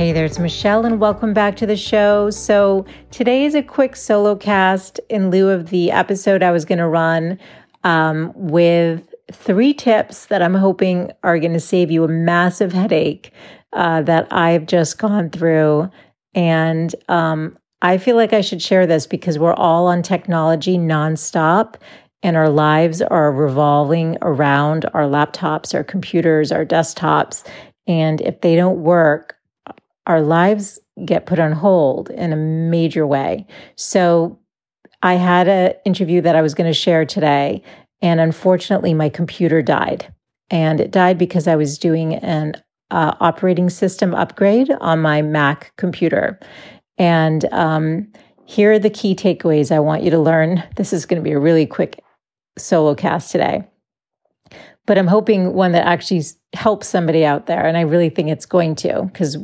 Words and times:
Hey 0.00 0.12
there, 0.12 0.24
it's 0.24 0.38
Michele, 0.38 0.86
and 0.86 0.98
welcome 0.98 1.34
back 1.34 1.56
to 1.56 1.66
the 1.66 1.76
show. 1.76 2.30
So, 2.30 2.86
today 3.10 3.44
is 3.44 3.54
a 3.54 3.62
quick 3.62 3.96
solo 3.96 4.34
cast 4.34 4.98
in 5.10 5.30
lieu 5.30 5.50
of 5.50 5.68
the 5.68 5.90
episode 5.90 6.42
I 6.42 6.52
was 6.52 6.64
going 6.64 6.78
to 6.78 6.88
run 6.88 7.38
um, 7.84 8.32
with 8.34 9.14
three 9.30 9.74
tips 9.74 10.24
that 10.28 10.40
I'm 10.40 10.54
hoping 10.54 11.12
are 11.22 11.38
going 11.38 11.52
to 11.52 11.60
save 11.60 11.90
you 11.90 12.02
a 12.02 12.08
massive 12.08 12.72
headache 12.72 13.30
uh, 13.74 14.00
that 14.00 14.26
I've 14.32 14.64
just 14.64 14.96
gone 14.96 15.28
through. 15.28 15.90
And 16.32 16.94
um, 17.10 17.58
I 17.82 17.98
feel 17.98 18.16
like 18.16 18.32
I 18.32 18.40
should 18.40 18.62
share 18.62 18.86
this 18.86 19.06
because 19.06 19.38
we're 19.38 19.52
all 19.52 19.86
on 19.86 20.02
technology 20.02 20.78
nonstop 20.78 21.74
and 22.22 22.38
our 22.38 22.48
lives 22.48 23.02
are 23.02 23.30
revolving 23.30 24.16
around 24.22 24.86
our 24.94 25.02
laptops, 25.02 25.74
our 25.74 25.84
computers, 25.84 26.50
our 26.50 26.64
desktops. 26.64 27.46
And 27.86 28.22
if 28.22 28.40
they 28.40 28.56
don't 28.56 28.82
work, 28.82 29.36
our 30.10 30.20
lives 30.20 30.80
get 31.04 31.26
put 31.26 31.38
on 31.38 31.52
hold 31.52 32.10
in 32.10 32.32
a 32.32 32.36
major 32.36 33.06
way. 33.06 33.46
So 33.76 34.38
I 35.02 35.14
had 35.14 35.46
an 35.46 35.74
interview 35.84 36.20
that 36.22 36.34
I 36.34 36.42
was 36.42 36.52
going 36.52 36.68
to 36.68 36.74
share 36.74 37.06
today, 37.06 37.62
and 38.02 38.18
unfortunately, 38.18 38.92
my 38.92 39.08
computer 39.08 39.62
died. 39.62 40.12
And 40.50 40.80
it 40.80 40.90
died 40.90 41.16
because 41.16 41.46
I 41.46 41.54
was 41.54 41.78
doing 41.78 42.14
an 42.16 42.54
uh, 42.90 43.14
operating 43.20 43.70
system 43.70 44.12
upgrade 44.14 44.68
on 44.80 45.00
my 45.00 45.22
Mac 45.22 45.72
computer. 45.76 46.40
And 46.98 47.44
um, 47.52 48.12
here 48.46 48.72
are 48.72 48.78
the 48.80 48.90
key 48.90 49.14
takeaways 49.14 49.70
I 49.70 49.78
want 49.78 50.02
you 50.02 50.10
to 50.10 50.18
learn. 50.18 50.64
This 50.74 50.92
is 50.92 51.06
going 51.06 51.22
to 51.22 51.24
be 51.24 51.32
a 51.32 51.38
really 51.38 51.66
quick 51.66 52.02
solo 52.58 52.96
cast 52.96 53.30
today. 53.30 53.62
But 54.86 54.98
I'm 54.98 55.06
hoping 55.06 55.52
one 55.54 55.70
that 55.72 55.86
actually 55.86 56.24
helps 56.52 56.88
somebody 56.88 57.24
out 57.24 57.46
there. 57.46 57.64
And 57.64 57.76
I 57.76 57.82
really 57.82 58.10
think 58.10 58.28
it's 58.28 58.46
going 58.46 58.74
to, 58.76 59.04
because 59.04 59.36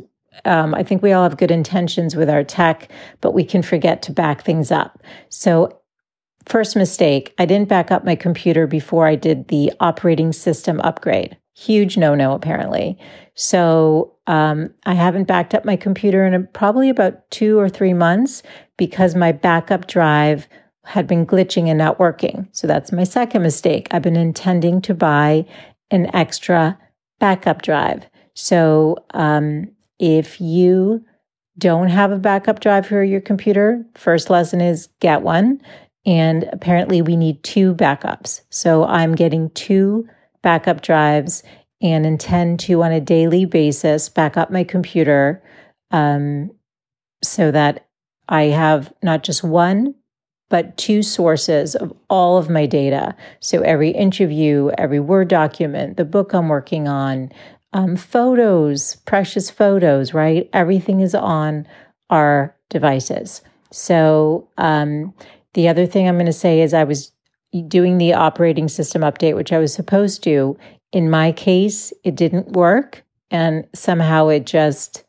um, 0.45 0.73
I 0.73 0.83
think 0.83 1.01
we 1.01 1.11
all 1.11 1.23
have 1.23 1.37
good 1.37 1.51
intentions 1.51 2.15
with 2.15 2.29
our 2.29 2.43
tech, 2.43 2.89
but 3.21 3.33
we 3.33 3.43
can 3.43 3.61
forget 3.61 4.01
to 4.03 4.11
back 4.11 4.43
things 4.43 4.71
up. 4.71 5.01
So, 5.29 5.81
first 6.45 6.75
mistake, 6.75 7.33
I 7.37 7.45
didn't 7.45 7.69
back 7.69 7.91
up 7.91 8.05
my 8.05 8.15
computer 8.15 8.67
before 8.67 9.07
I 9.07 9.15
did 9.15 9.47
the 9.47 9.71
operating 9.79 10.31
system 10.31 10.79
upgrade. 10.81 11.37
Huge 11.55 11.97
no 11.97 12.15
no, 12.15 12.33
apparently. 12.33 12.97
So, 13.35 14.13
um, 14.27 14.73
I 14.85 14.93
haven't 14.93 15.27
backed 15.27 15.53
up 15.53 15.65
my 15.65 15.75
computer 15.75 16.25
in 16.25 16.47
probably 16.53 16.89
about 16.89 17.29
two 17.31 17.59
or 17.59 17.69
three 17.69 17.93
months 17.93 18.43
because 18.77 19.15
my 19.15 19.31
backup 19.31 19.87
drive 19.87 20.47
had 20.85 21.07
been 21.07 21.25
glitching 21.25 21.67
and 21.67 21.77
not 21.77 21.99
working. 21.99 22.47
So, 22.51 22.67
that's 22.67 22.91
my 22.91 23.03
second 23.03 23.41
mistake. 23.41 23.87
I've 23.91 24.01
been 24.01 24.15
intending 24.15 24.81
to 24.81 24.93
buy 24.93 25.45
an 25.91 26.13
extra 26.15 26.77
backup 27.19 27.61
drive. 27.61 28.05
So, 28.33 28.97
um, 29.13 29.71
if 29.99 30.39
you 30.39 31.03
don't 31.57 31.89
have 31.89 32.11
a 32.11 32.19
backup 32.19 32.59
drive 32.59 32.85
for 32.85 33.03
your 33.03 33.21
computer, 33.21 33.85
first 33.95 34.29
lesson 34.29 34.61
is 34.61 34.89
get 34.99 35.21
one. 35.21 35.61
And 36.05 36.47
apparently, 36.53 37.01
we 37.01 37.17
need 37.17 37.43
two 37.43 37.75
backups. 37.75 38.41
So 38.49 38.85
I'm 38.85 39.15
getting 39.15 39.49
two 39.51 40.07
backup 40.41 40.81
drives 40.81 41.43
and 41.81 42.05
intend 42.05 42.59
to, 42.61 42.81
on 42.81 42.91
a 42.91 43.01
daily 43.01 43.45
basis, 43.45 44.07
back 44.07 44.37
up 44.37 44.49
my 44.49 44.63
computer 44.63 45.43
um, 45.91 46.51
so 47.23 47.51
that 47.51 47.87
I 48.29 48.43
have 48.43 48.93
not 49.03 49.23
just 49.23 49.43
one, 49.43 49.95
but 50.49 50.77
two 50.77 51.03
sources 51.03 51.75
of 51.75 51.93
all 52.09 52.37
of 52.37 52.49
my 52.49 52.65
data. 52.65 53.15
So 53.41 53.61
every 53.61 53.89
interview, 53.89 54.71
every 54.77 54.99
Word 54.99 55.27
document, 55.27 55.97
the 55.97 56.05
book 56.05 56.33
I'm 56.33 56.47
working 56.47 56.87
on, 56.87 57.31
um, 57.73 57.95
photos, 57.95 58.95
precious 59.05 59.49
photos, 59.49 60.13
right? 60.13 60.49
Everything 60.53 61.01
is 61.01 61.13
on 61.13 61.67
our 62.09 62.55
devices. 62.69 63.41
So, 63.71 64.49
um, 64.57 65.13
the 65.53 65.67
other 65.67 65.85
thing 65.85 66.07
I'm 66.07 66.15
going 66.15 66.27
to 66.27 66.33
say 66.33 66.61
is 66.61 66.73
I 66.73 66.83
was 66.83 67.11
doing 67.67 67.97
the 67.97 68.13
operating 68.13 68.67
system 68.67 69.01
update, 69.01 69.35
which 69.35 69.51
I 69.51 69.57
was 69.57 69.73
supposed 69.73 70.23
to. 70.23 70.57
In 70.91 71.09
my 71.09 71.31
case, 71.31 71.91
it 72.03 72.15
didn't 72.15 72.51
work. 72.51 73.03
And 73.31 73.67
somehow 73.73 74.29
it 74.29 74.45
just 74.45 75.03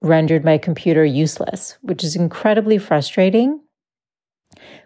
rendered 0.00 0.44
my 0.44 0.58
computer 0.58 1.04
useless, 1.04 1.76
which 1.82 2.04
is 2.04 2.16
incredibly 2.16 2.78
frustrating. 2.78 3.60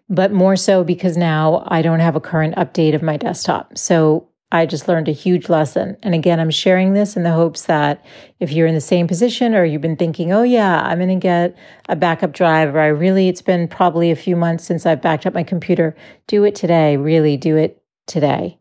But 0.08 0.32
more 0.32 0.56
so 0.56 0.84
because 0.84 1.16
now 1.16 1.64
I 1.68 1.82
don't 1.82 2.00
have 2.00 2.16
a 2.16 2.20
current 2.20 2.56
update 2.56 2.94
of 2.94 3.02
my 3.02 3.16
desktop. 3.16 3.76
So 3.76 4.28
I 4.50 4.64
just 4.64 4.88
learned 4.88 5.08
a 5.08 5.12
huge 5.12 5.50
lesson. 5.50 5.98
And 6.02 6.14
again, 6.14 6.40
I'm 6.40 6.50
sharing 6.50 6.94
this 6.94 7.16
in 7.16 7.22
the 7.22 7.32
hopes 7.32 7.66
that 7.66 8.02
if 8.40 8.50
you're 8.50 8.66
in 8.66 8.74
the 8.74 8.80
same 8.80 9.06
position 9.06 9.54
or 9.54 9.62
you've 9.64 9.82
been 9.82 9.96
thinking, 9.96 10.32
oh, 10.32 10.42
yeah, 10.42 10.80
I'm 10.80 10.98
going 10.98 11.10
to 11.10 11.16
get 11.16 11.54
a 11.88 11.96
backup 11.96 12.32
drive, 12.32 12.74
or 12.74 12.80
I 12.80 12.86
really, 12.86 13.28
it's 13.28 13.42
been 13.42 13.68
probably 13.68 14.10
a 14.10 14.16
few 14.16 14.36
months 14.36 14.64
since 14.64 14.86
I've 14.86 15.02
backed 15.02 15.26
up 15.26 15.34
my 15.34 15.42
computer, 15.42 15.94
do 16.26 16.44
it 16.44 16.54
today. 16.54 16.96
Really 16.96 17.36
do 17.36 17.56
it 17.56 17.82
today. 18.06 18.58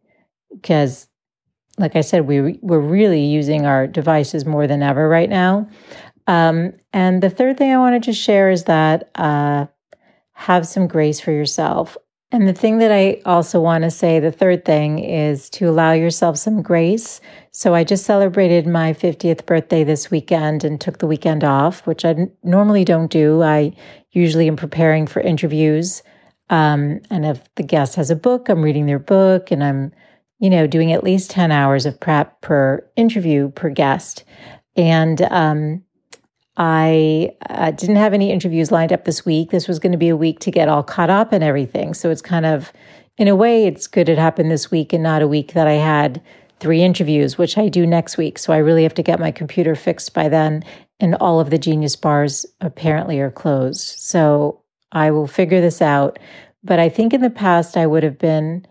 Because, 0.52 1.08
like 1.78 1.96
I 1.96 2.02
said, 2.02 2.28
we, 2.28 2.59
we're 2.62 2.80
really 2.80 3.24
using 3.24 3.66
our 3.66 3.88
devices 3.88 4.46
more 4.46 4.68
than 4.68 4.84
ever 4.84 5.08
right 5.08 5.30
now. 5.30 5.69
Um, 6.28 6.74
and 6.92 7.24
the 7.24 7.30
third 7.30 7.58
thing 7.58 7.72
I 7.72 7.78
want 7.78 8.04
to 8.04 8.12
share 8.12 8.52
is 8.52 8.66
that 8.66 9.09
uh, 9.16 9.68
have 10.34 10.68
some 10.68 10.88
grace 10.88 11.22
for 11.22 11.31
yourself. 11.31 11.96
And 12.30 12.46
the 12.46 12.54
thing 12.54 12.80
that 12.80 12.92
I 12.92 13.22
also 13.26 13.62
want 13.62 13.86
to 13.86 13.92
say, 13.92 14.20
the 14.20 14.34
third 14.34 14.66
thing 14.66 15.00
is 15.00 15.50
to 15.52 15.70
allow 15.70 15.94
yourself 15.94 16.38
some 16.38 16.62
grace. 16.62 17.22
So 17.52 17.74
I 17.74 17.86
just 17.86 18.06
celebrated 18.06 18.68
my 18.68 18.92
50th 18.94 19.46
birthday 19.46 19.86
this 19.86 20.12
weekend 20.12 20.66
and 20.66 20.80
took 20.80 20.98
the 20.98 21.08
weekend 21.08 21.46
off, 21.46 21.88
which 21.88 22.04
I 22.04 22.28
normally 22.44 22.84
don't 22.84 23.10
do. 23.10 23.44
I 23.44 23.74
usually 24.12 24.48
am 24.48 24.58
preparing 24.58 25.08
for 25.08 25.22
interviews. 25.22 26.04
Um, 26.50 27.00
and 27.10 27.26
if 27.26 27.42
the 27.56 27.64
guest 27.64 27.96
has 27.96 28.10
a 28.10 28.16
book, 28.16 28.50
I'm 28.50 28.62
reading 28.62 28.88
their 28.88 29.00
book 29.00 29.50
and 29.50 29.64
I'm, 29.64 29.94
you 30.40 30.50
know, 30.50 30.68
doing 30.68 30.92
at 30.92 31.06
least 31.06 31.32
10 31.32 31.54
hours 31.54 31.86
of 31.86 31.98
prep 31.98 32.42
per 32.42 32.86
interview 32.98 33.52
per 33.52 33.70
guest. 33.70 34.26
And, 34.76 35.22
um, 35.22 35.84
I 36.57 37.35
uh, 37.50 37.72
didn't 37.72 37.97
have 37.97 38.13
any 38.13 38.31
interviews 38.31 38.72
lined 38.72 38.91
up 38.91 39.06
this 39.06 39.25
week. 39.25 39.51
This 39.51 39.68
was 39.68 39.78
going 39.78 39.91
to 39.91 39.97
be 39.97 40.09
a 40.09 40.18
week 40.18 40.40
to 40.40 40.51
get 40.51 40.68
all 40.68 40.84
caught 40.84 41.12
up 41.12 41.31
and 41.31 41.44
everything. 41.44 41.94
So 41.94 42.09
it's 42.09 42.22
kind 42.22 42.45
of, 42.45 42.73
in 43.18 43.28
a 43.28 43.35
way, 43.35 43.66
it's 43.66 43.85
good 43.85 44.09
it 44.09 44.18
happened 44.18 44.50
this 44.50 44.72
week 44.72 44.91
and 44.91 45.03
not 45.03 45.22
a 45.22 45.28
week 45.28 45.53
that 45.53 45.68
I 45.68 45.73
had 45.73 46.22
three 46.59 46.81
interviews, 46.81 47.38
which 47.38 47.59
I 47.59 47.69
do 47.69 47.85
next 47.85 48.18
week. 48.18 48.40
So 48.40 48.53
I 48.53 48.57
really 48.57 48.81
have 48.81 48.95
to 48.95 49.03
get 49.03 49.19
my 49.19 49.29
computer 49.29 49.75
fixed 49.75 50.16
by 50.16 50.29
then. 50.29 50.63
And 51.00 51.13
all 51.16 51.40
of 51.40 51.51
the 51.51 51.59
Genius 51.59 51.95
bars 51.95 52.44
apparently 52.59 53.19
are 53.19 53.29
closed. 53.29 54.00
So 54.00 54.63
I 54.91 55.12
will 55.12 55.28
figure 55.28 55.62
this 55.62 55.79
out. 55.79 56.18
But 56.63 56.79
I 56.79 56.89
think 56.89 57.13
in 57.13 57.22
the 57.22 57.29
past, 57.29 57.78
I 57.78 57.85
would 57.85 58.01
have 58.01 58.18
been 58.18 58.66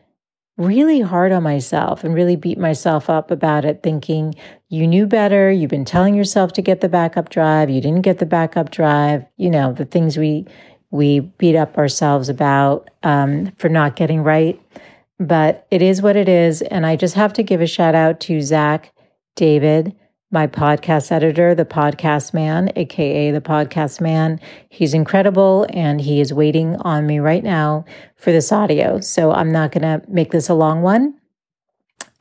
really 0.56 1.00
hard 1.00 1.32
on 1.32 1.42
myself 1.42 2.02
and 2.02 2.14
really 2.14 2.36
beat 2.36 2.58
myself 2.58 3.10
up 3.10 3.30
about 3.30 3.64
it, 3.64 3.82
thinking 3.82 4.34
you 4.68 4.86
knew 4.86 5.06
better. 5.06 5.50
You've 5.50 5.70
been 5.70 5.84
telling 5.84 6.14
yourself 6.14 6.52
to 6.54 6.62
get 6.62 6.80
the 6.80 6.88
backup 6.88 7.28
drive. 7.28 7.70
You 7.70 7.80
didn't 7.80 8.02
get 8.02 8.18
the 8.18 8.26
backup 8.26 8.70
drive. 8.70 9.24
You 9.36 9.50
know, 9.50 9.72
the 9.72 9.84
things 9.84 10.16
we, 10.16 10.46
we 10.90 11.20
beat 11.20 11.56
up 11.56 11.76
ourselves 11.76 12.28
about 12.28 12.88
um, 13.02 13.52
for 13.58 13.68
not 13.68 13.96
getting 13.96 14.22
right. 14.22 14.60
But 15.18 15.66
it 15.70 15.82
is 15.82 16.02
what 16.02 16.16
it 16.16 16.28
is. 16.28 16.62
And 16.62 16.86
I 16.86 16.96
just 16.96 17.14
have 17.14 17.32
to 17.34 17.42
give 17.42 17.60
a 17.60 17.66
shout 17.66 17.94
out 17.94 18.20
to 18.20 18.40
Zach 18.40 18.92
David 19.34 19.94
my 20.30 20.46
podcast 20.46 21.12
editor, 21.12 21.54
the 21.54 21.64
podcast 21.64 22.34
man, 22.34 22.70
aka 22.76 23.30
the 23.30 23.40
podcast 23.40 24.00
man. 24.00 24.40
He's 24.68 24.92
incredible 24.92 25.66
and 25.70 26.00
he 26.00 26.20
is 26.20 26.32
waiting 26.32 26.76
on 26.76 27.06
me 27.06 27.20
right 27.20 27.44
now 27.44 27.84
for 28.16 28.32
this 28.32 28.50
audio. 28.50 29.00
So 29.00 29.32
I'm 29.32 29.52
not 29.52 29.72
going 29.72 29.82
to 29.82 30.02
make 30.10 30.32
this 30.32 30.48
a 30.48 30.54
long 30.54 30.82
one 30.82 31.14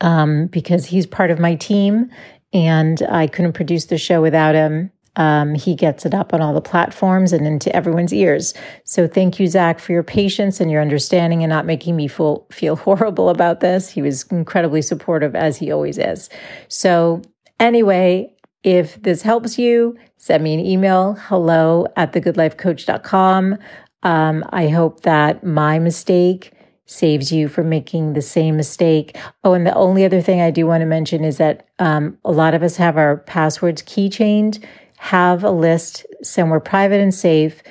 um, 0.01 0.47
because 0.47 0.85
he's 0.85 1.07
part 1.07 1.31
of 1.31 1.39
my 1.39 1.55
team 1.55 2.11
and 2.53 3.01
I 3.09 3.27
couldn't 3.27 3.53
produce 3.53 3.85
the 3.85 3.97
show 3.97 4.21
without 4.21 4.55
him. 4.55 4.91
Um, 5.17 5.55
he 5.55 5.75
gets 5.75 6.05
it 6.05 6.13
up 6.13 6.33
on 6.33 6.41
all 6.41 6.53
the 6.53 6.61
platforms 6.61 7.31
and 7.31 7.47
into 7.47 7.73
everyone's 7.73 8.13
ears. 8.13 8.53
So 8.83 9.07
thank 9.07 9.39
you, 9.39 9.47
Zach, 9.47 9.79
for 9.79 9.93
your 9.93 10.03
patience 10.03 10.59
and 10.59 10.69
your 10.69 10.81
understanding 10.81 11.41
and 11.41 11.49
not 11.49 11.65
making 11.65 11.95
me 11.95 12.07
feel, 12.07 12.45
feel 12.51 12.75
horrible 12.75 13.29
about 13.29 13.61
this. 13.61 13.89
He 13.89 14.01
was 14.01 14.23
incredibly 14.23 14.81
supportive, 14.81 15.33
as 15.33 15.57
he 15.57 15.71
always 15.71 15.97
is. 15.97 16.29
So 16.67 17.21
Anyway, 17.59 18.31
If 18.65 18.99
this 19.03 19.21
helps 19.21 19.59
you, 19.59 19.95
send 20.17 20.43
me 20.43 20.55
an 20.55 20.59
email 20.59 21.13
hello 21.13 21.85
at 21.95 22.13
thegoodlifecoach.com. 22.13 23.59
Um, 24.01 24.43
I 24.49 24.69
hope 24.69 25.01
that 25.01 25.43
my 25.43 25.77
mistake 25.77 26.51
saves 26.87 27.31
you 27.31 27.47
from 27.47 27.69
making 27.69 28.13
the 28.13 28.23
same 28.23 28.57
mistake. 28.57 29.17
Oh, 29.43 29.53
and 29.53 29.67
the 29.67 29.75
only 29.75 30.03
other 30.03 30.19
thing 30.19 30.41
I 30.41 30.49
do 30.49 30.65
want 30.65 30.81
to 30.81 30.87
mention 30.87 31.23
is 31.23 31.37
that 31.37 31.67
um, 31.77 32.17
a 32.25 32.31
lot 32.31 32.55
of 32.55 32.63
us 32.63 32.77
have 32.77 32.97
our 32.97 33.17
passwords 33.17 33.83
keychained. 33.83 34.63
Have 34.97 35.43
a 35.43 35.51
list 35.51 36.03
somewhere 36.23 36.59
private 36.59 37.01
and 37.01 37.13
safe 37.13 37.61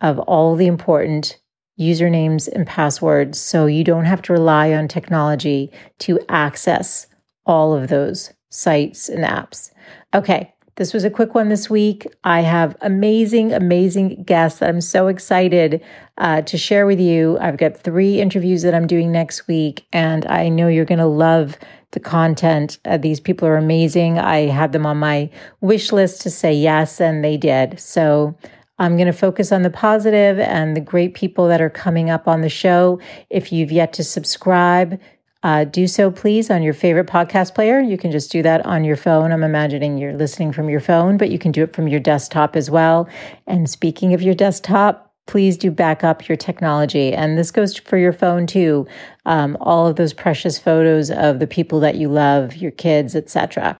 of 0.00 0.20
all 0.20 0.54
the 0.54 0.68
important 0.68 1.40
usernames 1.80 2.46
and 2.46 2.64
passwords 2.64 3.40
so 3.40 3.66
you 3.66 3.82
don't 3.82 4.04
have 4.04 4.22
to 4.22 4.32
rely 4.32 4.72
on 4.72 4.86
technology 4.86 5.72
to 5.98 6.20
access 6.28 7.08
all 7.44 7.74
of 7.74 7.88
those 7.88 8.32
sites 8.54 9.08
and 9.08 9.24
apps. 9.24 9.72
Okay, 10.14 10.54
this 10.76 10.92
was 10.92 11.04
a 11.04 11.10
quick 11.10 11.34
one 11.34 11.48
this 11.48 11.68
week. 11.68 12.06
I 12.22 12.40
have 12.40 12.76
amazing, 12.80 13.52
amazing 13.52 14.22
guests 14.22 14.60
that 14.60 14.68
I'm 14.68 14.80
so 14.80 15.08
excited 15.08 15.82
uh, 16.18 16.42
to 16.42 16.56
share 16.56 16.86
with 16.86 17.00
you. 17.00 17.36
I've 17.40 17.56
got 17.56 17.76
three 17.76 18.20
interviews 18.20 18.62
that 18.62 18.74
I'm 18.74 18.86
doing 18.86 19.10
next 19.10 19.48
week, 19.48 19.86
and 19.92 20.24
I 20.26 20.48
know 20.48 20.68
you're 20.68 20.84
going 20.84 20.98
to 20.98 21.06
love 21.06 21.58
the 21.90 22.00
content. 22.00 22.78
Uh, 22.84 22.96
these 22.96 23.20
people 23.20 23.46
are 23.46 23.56
amazing. 23.56 24.18
I 24.18 24.46
had 24.46 24.72
them 24.72 24.86
on 24.86 24.98
my 24.98 25.30
wish 25.60 25.92
list 25.92 26.22
to 26.22 26.30
say 26.30 26.52
yes, 26.52 27.00
and 27.00 27.24
they 27.24 27.36
did. 27.36 27.80
So 27.80 28.36
I'm 28.78 28.96
going 28.96 29.06
to 29.06 29.12
focus 29.12 29.52
on 29.52 29.62
the 29.62 29.70
positive 29.70 30.38
and 30.40 30.76
the 30.76 30.80
great 30.80 31.14
people 31.14 31.46
that 31.48 31.60
are 31.60 31.70
coming 31.70 32.10
up 32.10 32.26
on 32.26 32.40
the 32.40 32.48
show. 32.48 33.00
If 33.30 33.52
you've 33.52 33.70
yet 33.70 33.92
to 33.94 34.04
subscribe, 34.04 35.00
uh, 35.44 35.64
do 35.64 35.86
so, 35.86 36.10
please, 36.10 36.50
on 36.50 36.62
your 36.62 36.72
favorite 36.72 37.06
podcast 37.06 37.54
player. 37.54 37.78
You 37.78 37.98
can 37.98 38.10
just 38.10 38.32
do 38.32 38.42
that 38.42 38.64
on 38.64 38.82
your 38.82 38.96
phone. 38.96 39.30
I'm 39.30 39.44
imagining 39.44 39.98
you're 39.98 40.16
listening 40.16 40.52
from 40.52 40.70
your 40.70 40.80
phone, 40.80 41.18
but 41.18 41.30
you 41.30 41.38
can 41.38 41.52
do 41.52 41.62
it 41.62 41.76
from 41.76 41.86
your 41.86 42.00
desktop 42.00 42.56
as 42.56 42.70
well. 42.70 43.06
And 43.46 43.68
speaking 43.68 44.14
of 44.14 44.22
your 44.22 44.34
desktop, 44.34 45.12
please 45.26 45.58
do 45.58 45.70
back 45.70 46.02
up 46.02 46.28
your 46.28 46.36
technology. 46.36 47.12
And 47.12 47.36
this 47.36 47.50
goes 47.50 47.76
for 47.76 47.98
your 47.98 48.12
phone 48.12 48.46
too. 48.46 48.86
Um, 49.26 49.58
all 49.60 49.86
of 49.86 49.96
those 49.96 50.14
precious 50.14 50.58
photos 50.58 51.10
of 51.10 51.40
the 51.40 51.46
people 51.46 51.78
that 51.80 51.96
you 51.96 52.08
love, 52.08 52.56
your 52.56 52.70
kids, 52.70 53.14
etc. 53.14 53.76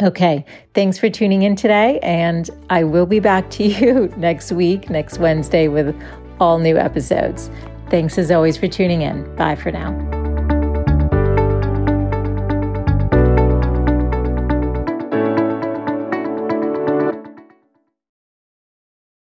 Okay, 0.00 0.44
thanks 0.74 0.98
for 0.98 1.10
tuning 1.10 1.42
in 1.42 1.54
today, 1.54 2.00
and 2.02 2.48
I 2.70 2.82
will 2.82 3.06
be 3.06 3.20
back 3.20 3.50
to 3.50 3.64
you 3.68 4.12
next 4.16 4.50
week, 4.50 4.90
next 4.90 5.18
Wednesday, 5.18 5.68
with 5.68 5.94
all 6.40 6.58
new 6.58 6.76
episodes. 6.76 7.50
Thanks 7.88 8.18
as 8.18 8.30
always 8.30 8.56
for 8.56 8.66
tuning 8.66 9.02
in. 9.02 9.32
Bye 9.36 9.54
for 9.54 9.70
now. 9.70 10.21